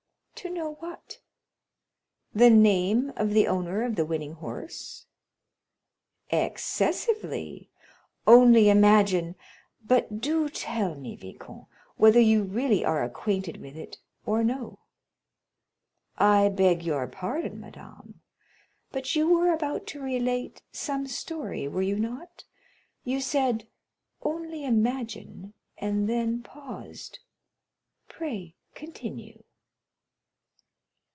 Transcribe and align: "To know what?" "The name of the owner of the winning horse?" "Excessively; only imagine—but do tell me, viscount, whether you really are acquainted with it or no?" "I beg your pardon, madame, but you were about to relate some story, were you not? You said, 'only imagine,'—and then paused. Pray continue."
"To 0.35 0.49
know 0.49 0.73
what?" 0.79 1.19
"The 2.33 2.49
name 2.49 3.13
of 3.15 3.29
the 3.29 3.45
owner 3.47 3.83
of 3.83 3.95
the 3.95 4.03
winning 4.07 4.33
horse?" 4.33 5.05
"Excessively; 6.31 7.69
only 8.25 8.67
imagine—but 8.67 10.19
do 10.19 10.49
tell 10.49 10.95
me, 10.95 11.15
viscount, 11.15 11.65
whether 11.97 12.19
you 12.19 12.41
really 12.41 12.83
are 12.83 13.03
acquainted 13.03 13.57
with 13.57 13.75
it 13.75 13.99
or 14.25 14.43
no?" 14.43 14.79
"I 16.17 16.49
beg 16.49 16.81
your 16.81 17.05
pardon, 17.07 17.59
madame, 17.59 18.21
but 18.91 19.15
you 19.15 19.27
were 19.31 19.53
about 19.53 19.85
to 19.87 20.01
relate 20.01 20.63
some 20.71 21.05
story, 21.05 21.67
were 21.67 21.83
you 21.83 21.99
not? 21.99 22.45
You 23.03 23.21
said, 23.21 23.67
'only 24.23 24.65
imagine,'—and 24.65 26.09
then 26.09 26.41
paused. 26.41 27.19
Pray 28.07 28.55
continue." 28.73 29.43